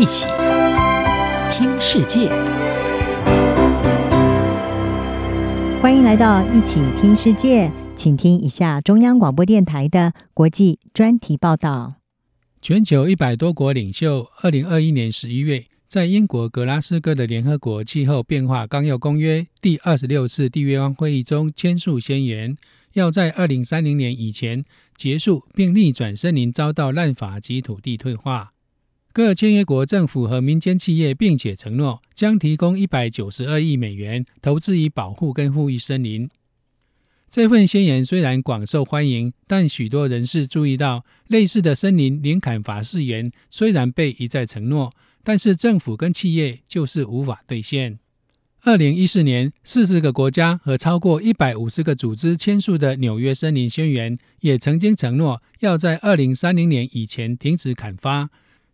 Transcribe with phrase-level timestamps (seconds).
[0.00, 0.24] 一起
[1.52, 2.30] 听世界，
[5.82, 11.96] 欢迎来到一起听世界，请听一下中央广播电台的国际专题报道。
[12.62, 22.56] 全球一百多国领袖，二零二一年十一月，在英国格拉斯哥的联合国气候变化纲要公约第二十六次缔约方会议中签署宣言，
[22.94, 24.64] 要在二零三零年以前
[24.96, 28.52] 结束并逆转森林遭到滥伐及土地退化。
[29.12, 36.28] 各签约国政府和民间企业，并且承诺将提供一百九十二亿美元投资以保护跟复育森林。
[37.28, 44.92] 这份宣言虽然广受欢迎，但许多人士注意到，类似的森林零砍伐誓言虽然被一再承诺，
[45.24, 47.98] 但是政府跟企业就是无法兑现。
[48.62, 58.30] 二零一四年，四十个国家和超过一百五十个组织签署的《纽约森林宣言》也曾经承诺要在二零三零年以前停止砍伐。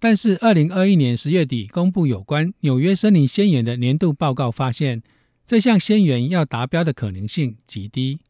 [0.00, 5.02] 但是，二零二一年十月底公布有关纽约森林宣言的年度报告发现，
[5.44, 8.20] 这项宣言要达标的可能性极低。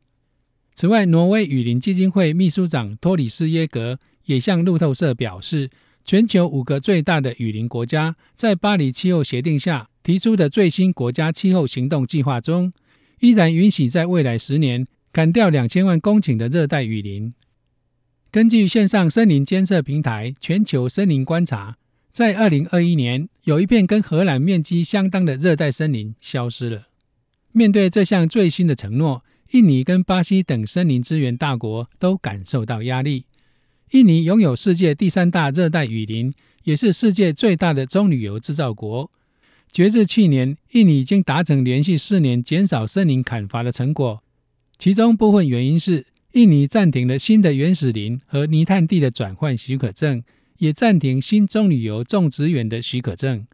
[0.74, 5.68] 此外，挪威雨林基金会秘书长托里斯耶格也向路透社表示，
[6.04, 12.72] 全球五个最大的雨林国家在巴黎气候协定下提出的最新国家气候行动计划中，
[13.20, 17.34] 依然允许在未来十年砍掉两千万公顷的热带雨林。
[18.30, 21.78] 根据线上森林监测平台全球森林观察，
[22.12, 26.88] 在二零二一年，有一片跟荷兰面积相当的热带森林消失了。
[27.52, 33.24] 面对这项最新的承诺，印尼跟巴西等森林资源大国都感受到压力。
[33.92, 36.34] 印尼拥有世界第三大热带雨林，
[36.64, 39.10] 也是世界最大的棕榈油制造国。
[39.72, 44.22] 截至去年，印尼已经达成连续四年减少森林砍伐的成果，
[44.76, 46.04] 其中部分原因是。
[46.38, 50.22] 印尼暂停了新的原始林和泥炭地的转换许可证，
[50.58, 53.44] 也暂停新棕榈油种植园的许可证。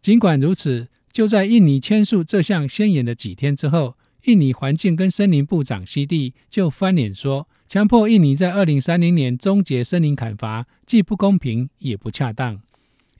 [0.00, 12.60] 尽管如此，就在印尼签署这项宣言的几天之后，印尼环境跟森林部长西蒂就翻脸说，强迫印尼在二零三零年终结森林砍伐，既不公平也不恰当。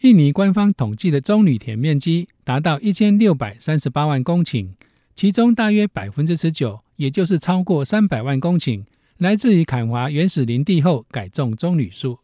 [0.02, 4.68] 印尼官方统计的棕榈田面积达到一千六百三十八万公顷。
[5.16, 8.84] 其中大约百分之十九，也就是超过三百万公顷，
[9.18, 12.18] 来自于砍伐原始林地后改种棕榈树。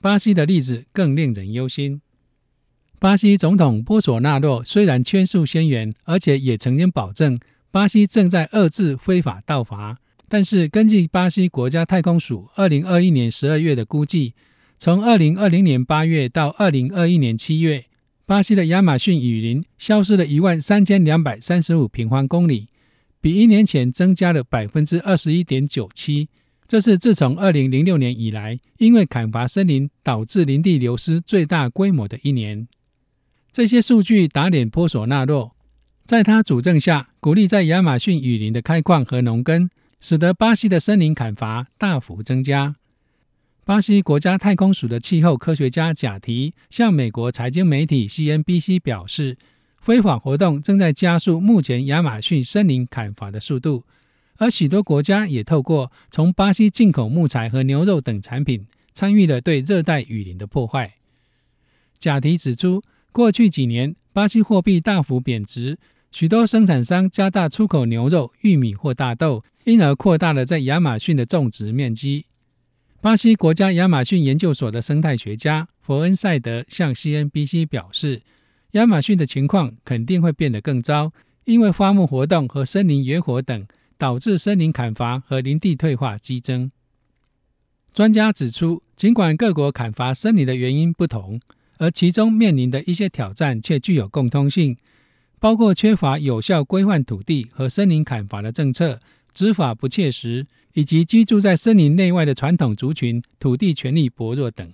[0.00, 2.00] 巴西的例子更令人忧心。
[2.98, 9.98] 巴西总统波索纳洛虽然签署宣言，而且也曾经保证巴西正在遏制非法盗伐，
[10.28, 14.34] 但是根据巴西国家太空署二零二一年十二月的估计，
[14.78, 17.84] 从二零二零年八月到二零二一年七月。
[18.26, 22.68] 巴西的亚马逊雨林消失了一万三千两百三十五平方公里，
[23.20, 26.28] 比一年前增加了百分之二十一点九七。
[26.66, 32.68] 这是自从二零零六年以来，因为砍伐森林导致林地流失最大规模的一年。
[33.50, 35.56] 这些数据打脸波索纳洛，
[36.04, 39.68] 在他主政下，鼓励在亚马逊雨林的开矿和农耕，
[40.00, 42.76] 使得巴西的森林砍伐大幅增加。
[43.64, 49.36] 巴西国家太空署的气候科学家贾提向美国财经媒体 CNBC 表示，
[49.80, 53.84] 非法活动正在加速目前亚马逊森林砍伐的速度，
[54.36, 60.94] 而许多国家也透过从巴西进口木材和牛肉等产品，参与了对热带雨林的破坏。
[61.98, 65.78] 贾提指出，过去几年巴西货币大幅贬值，
[66.12, 72.26] 许多生产商加大出口牛肉、玉米或大豆，因而扩大了在亚马逊的种植面积。
[73.00, 78.20] 巴西国家亚马逊研究所的生态学家佛恩塞德向 CNBC 表示，
[78.72, 81.12] 亚马逊的情况肯定会变得更糟，
[81.44, 83.66] 因为伐木活动和森林野火等
[83.98, 86.70] 导致森林砍伐和林地退化激增。
[87.92, 91.40] 专家指出，尽管各国砍伐森林的原因不同，
[91.78, 94.76] 而其中面临的一些挑战却具有共通性，
[95.38, 99.00] 包括缺乏有效规范土地和森林砍伐的政策，
[99.32, 100.46] 执法不切实。
[100.74, 104.72] 以及居住在森林内外的传统族群土地权利薄弱等，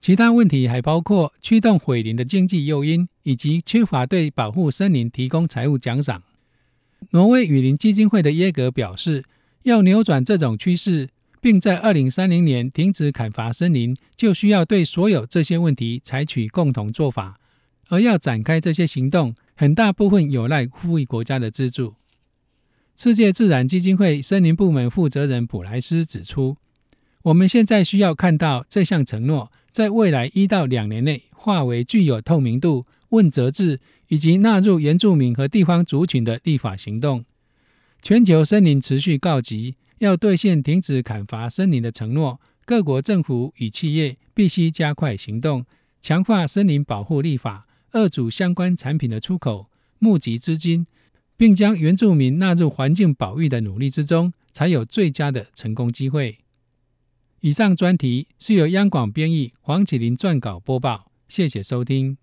[0.00, 6.22] 其他问题还包括驱动毁林的经济诱因，以及缺乏对保护森林提供财务奖赏。
[7.10, 9.24] 挪威雨林基金会的耶格表示，
[9.64, 11.08] 要扭转这种趋势，
[11.40, 17.38] 并在二零三零年停止砍伐森林，就需要对所有这些问题采取共同做法，
[17.88, 21.94] 而要展开这些行动，很大部分有赖富裕国家的资助。
[22.96, 26.56] 世界自然基金会森林部门负责人普莱斯指出
[27.28, 37.26] ：“我们现在需要看到这项承诺在未来一到两年内化为具有透明度、问责制以及纳入原住民和地方族群的立法行动。
[38.00, 45.66] 全球森林持续告急，要兑现停止砍伐森林的承诺，各国政府与企业必须加快行动，
[46.00, 49.66] 强化森林保护立法，遏阻相关产品的出口、
[49.98, 50.86] 募集资金，
[51.36, 56.38] 并将原住民纳入环境保育的努力之中，才有最佳的成功机会。
[57.40, 61.12] 以上专题是由央广编译，黄启麟撰稿播报。
[61.28, 62.18] 谢谢收听。